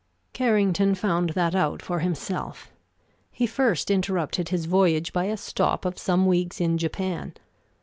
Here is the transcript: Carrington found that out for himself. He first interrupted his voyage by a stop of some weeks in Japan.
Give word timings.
Carrington 0.33 0.95
found 0.95 1.29
that 1.35 1.53
out 1.53 1.79
for 1.83 1.99
himself. 1.99 2.71
He 3.31 3.45
first 3.45 3.91
interrupted 3.91 4.49
his 4.49 4.65
voyage 4.65 5.13
by 5.13 5.25
a 5.25 5.37
stop 5.37 5.85
of 5.85 5.99
some 5.99 6.25
weeks 6.25 6.59
in 6.59 6.79
Japan. 6.79 7.35